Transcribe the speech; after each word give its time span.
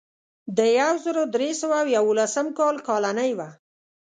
د 0.57 0.59
یو 0.79 0.93
زر 1.03 1.17
درې 1.35 1.49
سوه 1.61 1.79
یوولس 1.95 2.35
کال 2.57 2.75
کالنۍ 2.87 3.31
وه. 3.37 3.49